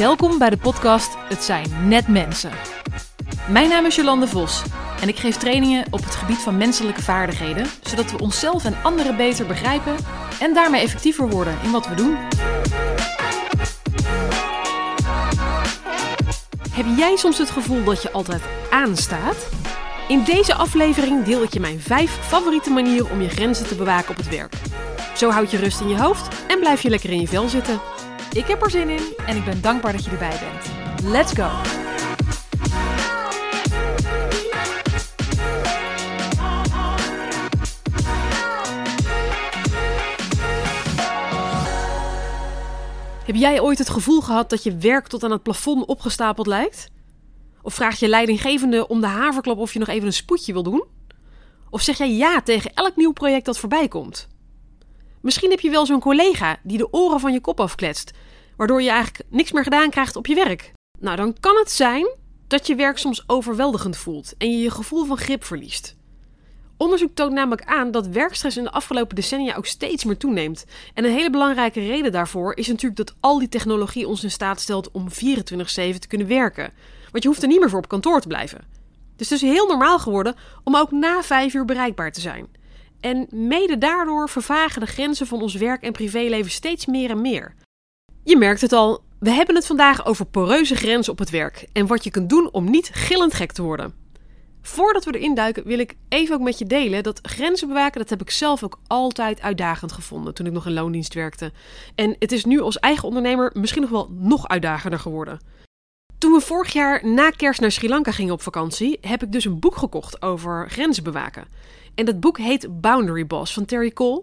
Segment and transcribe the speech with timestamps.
[0.00, 2.50] Welkom bij de podcast Het zijn net mensen.
[3.48, 4.62] Mijn naam is Jolande Vos
[5.00, 9.16] en ik geef trainingen op het gebied van menselijke vaardigheden, zodat we onszelf en anderen
[9.16, 9.96] beter begrijpen
[10.40, 12.16] en daarmee effectiever worden in wat we doen.
[16.70, 19.48] Heb jij soms het gevoel dat je altijd aanstaat?
[20.08, 24.10] In deze aflevering deel ik je mijn vijf favoriete manieren om je grenzen te bewaken
[24.10, 24.54] op het werk.
[25.16, 27.80] Zo houd je rust in je hoofd en blijf je lekker in je vel zitten.
[28.32, 30.70] Ik heb er zin in en ik ben dankbaar dat je erbij bent.
[31.12, 31.48] Let's go!
[43.24, 46.90] Heb jij ooit het gevoel gehad dat je werk tot aan het plafond opgestapeld lijkt?
[47.62, 50.84] Of vraag je leidinggevende om de haverklap of je nog even een spoedje wil doen?
[51.70, 54.28] Of zeg jij ja tegen elk nieuw project dat voorbij komt?
[55.20, 58.10] Misschien heb je wel zo'n collega die de oren van je kop afkletst,
[58.56, 60.72] waardoor je eigenlijk niks meer gedaan krijgt op je werk.
[60.98, 62.08] Nou, dan kan het zijn
[62.46, 65.96] dat je werk soms overweldigend voelt en je je gevoel van grip verliest.
[66.76, 70.64] Onderzoek toont namelijk aan dat werkstress in de afgelopen decennia ook steeds meer toeneemt.
[70.94, 74.60] En een hele belangrijke reden daarvoor is natuurlijk dat al die technologie ons in staat
[74.60, 76.72] stelt om 24/7 te kunnen werken.
[77.10, 78.58] Want je hoeft er niet meer voor op kantoor te blijven.
[79.12, 82.48] Het is dus heel normaal geworden om ook na 5 uur bereikbaar te zijn.
[83.00, 87.54] En mede daardoor vervagen de grenzen van ons werk en privéleven steeds meer en meer.
[88.24, 91.86] Je merkt het al, we hebben het vandaag over poreuze grenzen op het werk en
[91.86, 93.94] wat je kunt doen om niet gillend gek te worden.
[94.62, 98.10] Voordat we erin duiken, wil ik even ook met je delen dat grenzen bewaken, dat
[98.10, 101.52] heb ik zelf ook altijd uitdagend gevonden toen ik nog in loondienst werkte.
[101.94, 105.40] En het is nu als eigen ondernemer misschien nog wel nog uitdagender geworden.
[106.18, 109.44] Toen we vorig jaar na kerst naar Sri Lanka gingen op vakantie, heb ik dus
[109.44, 111.44] een boek gekocht over grenzen bewaken.
[112.00, 114.22] En dat boek heet Boundary Boss van Terry Cole.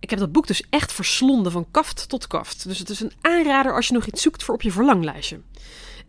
[0.00, 2.68] Ik heb dat boek dus echt verslonden van kaft tot kaft.
[2.68, 5.40] Dus het is een aanrader als je nog iets zoekt voor op je verlanglijstje.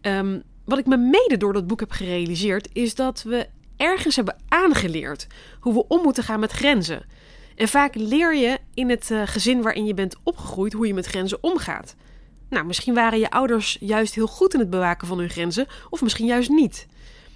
[0.01, 3.47] Um, wat ik me mede door dat boek heb gerealiseerd, is dat we
[3.77, 5.27] ergens hebben aangeleerd
[5.59, 7.05] hoe we om moeten gaan met grenzen.
[7.55, 11.05] En vaak leer je in het uh, gezin waarin je bent opgegroeid hoe je met
[11.05, 11.95] grenzen omgaat.
[12.49, 16.01] Nou, misschien waren je ouders juist heel goed in het bewaken van hun grenzen, of
[16.01, 16.87] misschien juist niet.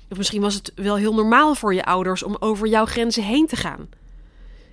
[0.09, 3.47] Of misschien was het wel heel normaal voor je ouders om over jouw grenzen heen
[3.47, 3.89] te gaan.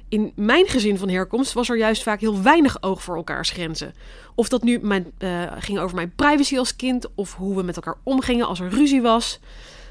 [0.09, 3.95] In mijn gezin van herkomst was er juist vaak heel weinig oog voor elkaars grenzen.
[4.35, 7.77] Of dat nu mijn, uh, ging over mijn privacy als kind, of hoe we met
[7.77, 9.41] elkaar omgingen als er ruzie was.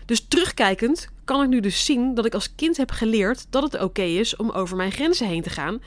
[0.05, 3.81] Dus terugkijkend kan ik nu dus zien dat ik als kind heb geleerd dat het
[3.81, 5.81] oké is om over mijn grenzen heen te gaan.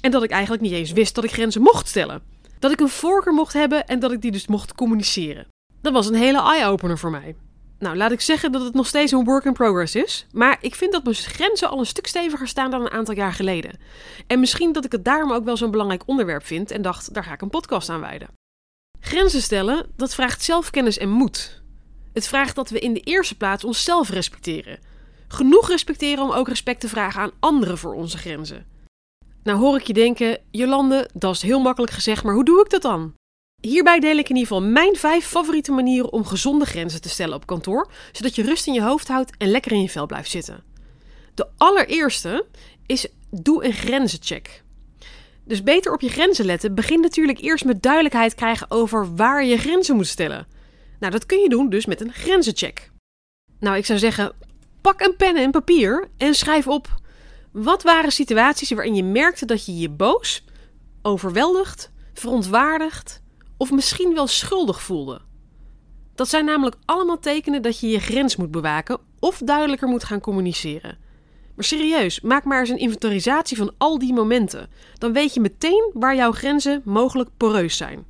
[0.00, 2.22] En dat ik eigenlijk niet eens wist dat ik grenzen mocht stellen.
[2.58, 5.46] Dat ik een voorkeur mocht hebben en dat ik die dus mocht communiceren.
[5.80, 7.34] Dat was een hele eye-opener voor mij.
[7.78, 10.26] Nou, laat ik zeggen dat het nog steeds een work in progress is.
[10.32, 13.32] Maar ik vind dat mijn grenzen al een stuk steviger staan dan een aantal jaar
[13.32, 13.78] geleden.
[14.26, 17.24] En misschien dat ik het daarom ook wel zo'n belangrijk onderwerp vind en dacht, daar
[17.24, 18.28] ga ik een podcast aan wijden.
[19.00, 21.62] Grenzen stellen, dat vraagt zelfkennis en moed.
[22.12, 24.78] Het vraagt dat we in de eerste plaats onszelf respecteren.
[25.28, 28.66] Genoeg respecteren om ook respect te vragen aan anderen voor onze grenzen.
[29.42, 32.70] Nou hoor ik je denken, Jolande, dat is heel makkelijk gezegd, maar hoe doe ik
[32.70, 33.14] dat dan?
[33.60, 37.34] Hierbij deel ik in ieder geval mijn vijf favoriete manieren om gezonde grenzen te stellen
[37.34, 40.30] op kantoor, zodat je rust in je hoofd houdt en lekker in je vel blijft
[40.30, 40.64] zitten.
[41.34, 42.46] De allereerste
[42.86, 44.62] is doe een grenzencheck.
[45.44, 49.58] Dus beter op je grenzen letten begint natuurlijk eerst met duidelijkheid krijgen over waar je
[49.58, 50.46] grenzen moet stellen.
[50.98, 52.90] Nou, dat kun je doen dus met een grenzencheck.
[53.60, 54.32] Nou, ik zou zeggen,
[54.80, 57.00] pak een pen en papier en schrijf op
[57.52, 60.44] wat waren situaties waarin je merkte dat je je boos,
[61.02, 63.24] overweldigd, verontwaardigd
[63.56, 65.20] of misschien wel schuldig voelde.
[66.14, 70.20] Dat zijn namelijk allemaal tekenen dat je je grens moet bewaken of duidelijker moet gaan
[70.20, 70.98] communiceren.
[71.54, 74.68] Maar serieus, maak maar eens een inventarisatie van al die momenten.
[74.98, 78.04] Dan weet je meteen waar jouw grenzen mogelijk poreus zijn.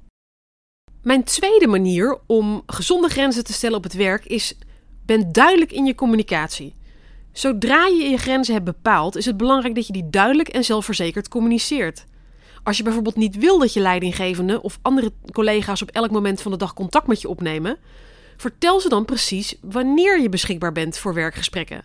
[1.03, 4.59] Mijn tweede manier om gezonde grenzen te stellen op het werk is:
[5.05, 6.75] ben duidelijk in je communicatie.
[7.33, 11.29] Zodra je je grenzen hebt bepaald, is het belangrijk dat je die duidelijk en zelfverzekerd
[11.29, 12.05] communiceert.
[12.67, 16.53] Als je bijvoorbeeld niet wil dat je leidinggevende of andere collega's op elk moment van
[16.53, 17.79] de dag contact met je opnemen,
[18.37, 21.85] vertel ze dan precies wanneer je beschikbaar bent voor werkgesprekken.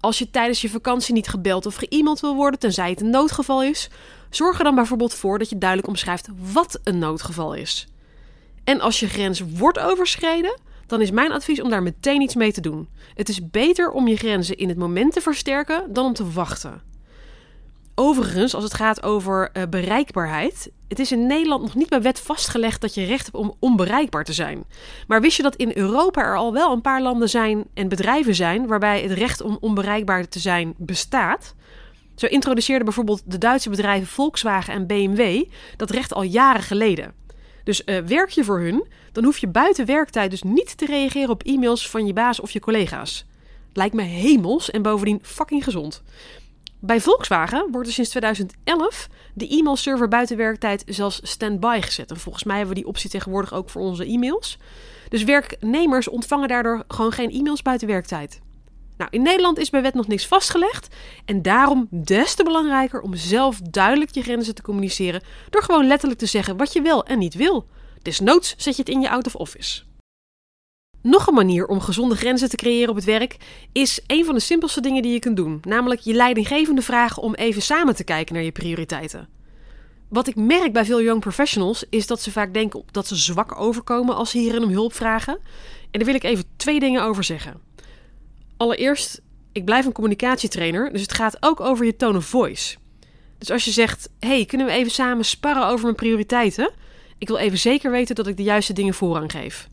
[0.00, 3.62] Als je tijdens je vakantie niet gebeld of ge-mailed wil worden, tenzij het een noodgeval
[3.62, 3.90] is,
[4.30, 7.86] zorg er dan bijvoorbeeld voor dat je duidelijk omschrijft wat een noodgeval is.
[8.64, 12.52] En als je grens wordt overschreden, dan is mijn advies om daar meteen iets mee
[12.52, 12.88] te doen.
[13.14, 16.93] Het is beter om je grenzen in het moment te versterken dan om te wachten.
[17.94, 20.70] Overigens, als het gaat over uh, bereikbaarheid.
[20.88, 24.24] Het is in Nederland nog niet bij wet vastgelegd dat je recht hebt om onbereikbaar
[24.24, 24.64] te zijn.
[25.06, 28.34] Maar wist je dat in Europa er al wel een paar landen zijn en bedrijven
[28.34, 31.54] zijn waarbij het recht om onbereikbaar te zijn bestaat?
[32.14, 35.44] Zo introduceerden bijvoorbeeld de Duitse bedrijven Volkswagen en BMW
[35.76, 37.12] dat recht al jaren geleden.
[37.64, 41.30] Dus uh, werk je voor hun, dan hoef je buiten werktijd dus niet te reageren
[41.30, 43.26] op e-mails van je baas of je collega's.
[43.72, 46.02] Lijkt me hemels en bovendien fucking gezond.
[46.86, 52.10] Bij Volkswagen wordt er sinds 2011 de e-mailserver buiten werktijd zelfs standby gezet.
[52.10, 54.58] En volgens mij hebben we die optie tegenwoordig ook voor onze e-mails.
[55.08, 58.40] Dus werknemers ontvangen daardoor gewoon geen e-mails buiten werktijd.
[58.96, 60.94] Nou, in Nederland is bij wet nog niks vastgelegd.
[61.24, 65.22] En daarom des te belangrijker om zelf duidelijk je grenzen te communiceren.
[65.50, 67.66] Door gewoon letterlijk te zeggen wat je wel en niet wil.
[68.02, 69.82] Desnoods zet je het in je out of office.
[71.04, 73.36] Nog een manier om gezonde grenzen te creëren op het werk
[73.72, 77.34] is een van de simpelste dingen die je kunt doen, namelijk je leidinggevende vragen om
[77.34, 79.28] even samen te kijken naar je prioriteiten.
[80.08, 83.60] Wat ik merk bij veel young professionals is dat ze vaak denken dat ze zwak
[83.60, 85.38] overkomen als ze hierin om hulp vragen.
[85.90, 87.60] En daar wil ik even twee dingen over zeggen.
[88.56, 89.20] Allereerst,
[89.52, 92.76] ik blijf een communicatietrainer, dus het gaat ook over je tone of voice.
[93.38, 96.72] Dus als je zegt: hey, kunnen we even samen sparren over mijn prioriteiten?
[97.18, 99.68] Ik wil even zeker weten dat ik de juiste dingen voorrang geef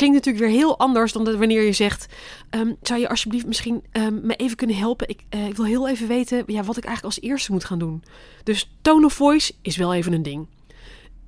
[0.00, 2.06] klinkt natuurlijk weer heel anders dan wanneer je zegt:
[2.50, 5.08] um, Zou je alsjeblieft misschien um, me even kunnen helpen?
[5.08, 7.78] Ik, uh, ik, wil heel even weten ja, wat ik eigenlijk als eerste moet gaan
[7.78, 8.04] doen.
[8.44, 10.46] Dus tone of voice is wel even een ding.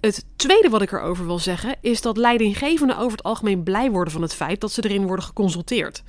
[0.00, 4.12] Het tweede wat ik erover wil zeggen is dat leidinggevenden over het algemeen blij worden
[4.12, 6.02] van het feit dat ze erin worden geconsulteerd.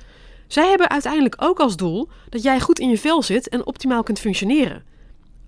[0.46, 4.02] Zij hebben uiteindelijk ook als doel dat jij goed in je vel zit en optimaal
[4.02, 4.84] kunt functioneren.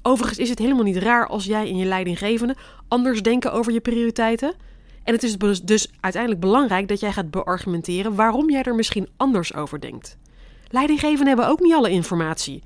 [0.02, 2.56] Overigens is het helemaal niet raar als jij en je leidinggevende
[2.88, 4.54] anders denken over je prioriteiten.
[5.06, 9.08] En het is dus, dus uiteindelijk belangrijk dat jij gaat beargumenteren waarom jij er misschien
[9.17, 10.17] anders over denkt.
[10.69, 12.62] Leidinggevenden hebben ook niet alle informatie.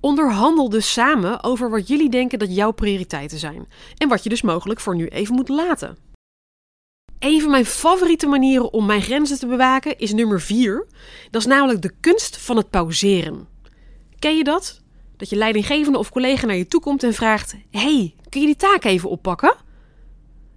[0.00, 4.42] Onderhandel dus samen over wat jullie denken dat jouw prioriteiten zijn en wat je dus
[4.42, 5.96] mogelijk voor nu even moet laten.
[7.18, 10.86] Een van mijn favoriete manieren om mijn grenzen te bewaken is nummer 4.
[11.30, 13.48] Dat is namelijk de kunst van het pauzeren.
[14.18, 14.80] Ken je dat?
[15.16, 18.56] Dat je leidinggevende of collega naar je toe komt en vraagt: Hey, kun je die
[18.56, 19.68] taak even oppakken?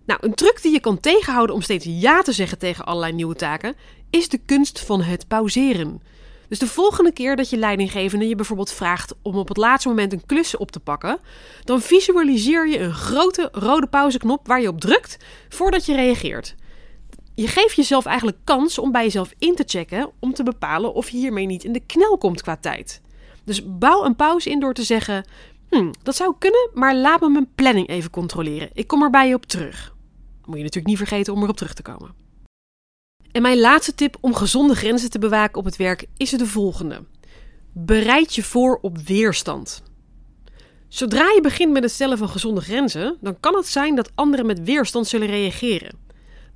[0.05, 3.35] Nou, een truc die je kan tegenhouden om steeds ja te zeggen tegen allerlei nieuwe
[3.35, 3.75] taken,
[4.09, 6.01] is de kunst van het pauzeren.
[6.47, 10.13] Dus de volgende keer dat je leidinggevende je bijvoorbeeld vraagt om op het laatste moment
[10.13, 11.19] een klus op te pakken,
[11.63, 15.17] dan visualiseer je een grote rode pauzeknop waar je op drukt
[15.49, 16.55] voordat je reageert.
[17.35, 21.09] Je geeft jezelf eigenlijk kans om bij jezelf in te checken om te bepalen of
[21.09, 23.01] je hiermee niet in de knel komt qua tijd.
[23.43, 25.25] Dus bouw een pauze in door te zeggen:
[25.69, 28.69] hm, dat zou kunnen, maar laat me mijn planning even controleren.
[28.73, 29.92] Ik kom er bij je op terug
[30.45, 32.11] moet je natuurlijk niet vergeten om erop terug te komen.
[33.31, 37.03] En mijn laatste tip om gezonde grenzen te bewaken op het werk is de volgende.
[37.73, 39.83] Bereid je voor op weerstand.
[40.87, 44.45] Zodra je begint met het stellen van gezonde grenzen, dan kan het zijn dat anderen
[44.45, 46.02] met weerstand zullen reageren.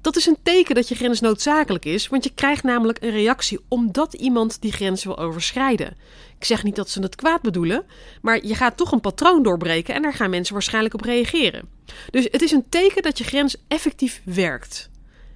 [0.02, 3.60] Dat is een teken dat je grens noodzakelijk is, want je krijgt namelijk een reactie
[3.68, 5.98] omdat iemand die grens wil overschrijden.
[6.38, 7.86] Ik zeg niet dat ze het kwaad bedoelen,
[8.22, 11.70] maar je gaat toch een patroon doorbreken en daar gaan mensen waarschijnlijk op reageren.
[12.10, 14.90] Dus het is een teken dat je grens effectief werkt.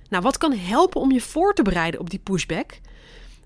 [0.10, 2.80] Nou, wat kan helpen om je voor te bereiden op die pushback?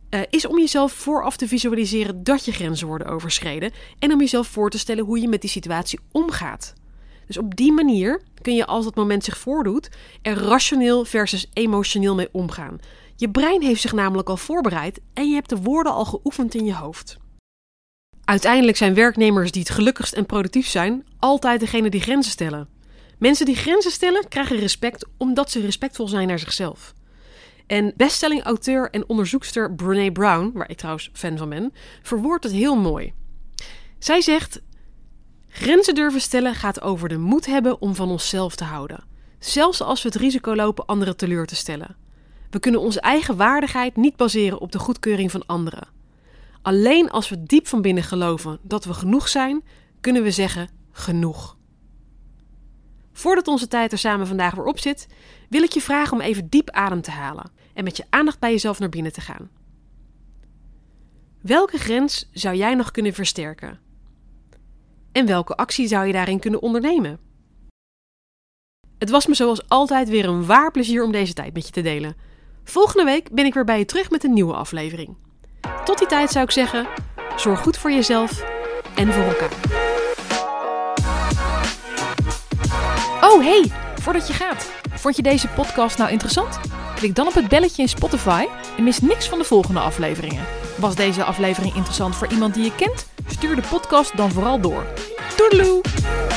[0.09, 4.47] Uh, is om jezelf vooraf te visualiseren dat je grenzen worden overschreden en om jezelf
[4.47, 6.73] voor te stellen hoe je met die situatie omgaat.
[7.27, 9.89] Dus op die manier kun je als dat moment zich voordoet
[10.21, 12.79] er rationeel versus emotioneel mee omgaan.
[13.15, 16.65] Je brein heeft zich namelijk al voorbereid en je hebt de woorden al geoefend in
[16.65, 17.17] je hoofd.
[18.23, 22.69] Uiteindelijk zijn werknemers die het gelukkigst en productief zijn altijd degene die grenzen stellen.
[23.17, 26.93] Mensen die grenzen stellen krijgen respect omdat ze respectvol zijn naar zichzelf.
[27.67, 32.75] En bestselling-auteur en onderzoekster Brene Brown, waar ik trouwens fan van ben, verwoordt het heel
[32.75, 33.13] mooi.
[33.99, 34.61] Zij zegt:
[35.55, 39.03] Grenzen durven stellen gaat over de moed hebben om van onszelf te houden,
[39.39, 41.95] zelfs als we het risico lopen anderen teleur te stellen.
[42.49, 45.87] We kunnen onze eigen waardigheid niet baseren op de goedkeuring van anderen.
[46.61, 49.63] Alleen als we diep van binnen geloven dat we genoeg zijn,
[50.01, 51.57] kunnen we zeggen genoeg.
[53.13, 55.07] Voordat onze tijd er samen vandaag weer op zit,
[55.49, 58.51] wil ik je vragen om even diep adem te halen en met je aandacht bij
[58.51, 59.49] jezelf naar binnen te gaan.
[61.41, 63.84] Welke grens zou jij nog kunnen versterken?
[65.15, 67.19] En welke actie zou je daarin kunnen ondernemen?
[68.97, 71.81] Het was me zoals altijd weer een waar plezier om deze tijd met je te
[71.81, 72.15] delen.
[72.63, 75.17] Volgende week ben ik weer bij je terug met een nieuwe aflevering.
[75.83, 76.87] Tot die tijd zou ik zeggen:
[77.35, 78.43] zorg goed voor jezelf
[78.95, 79.51] en voor elkaar.
[83.21, 86.59] Oh hey, voordat je gaat, vond je deze podcast nou interessant?
[86.95, 88.45] Klik dan op het belletje in Spotify
[88.77, 90.45] en mis niks van de volgende afleveringen.
[90.77, 93.13] Was deze aflevering interessant voor iemand die je kent?
[93.27, 94.85] Stuur de podcast dan vooral door.
[95.45, 96.34] Toodaloo!